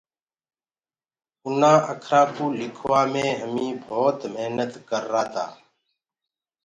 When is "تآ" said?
5.33-5.45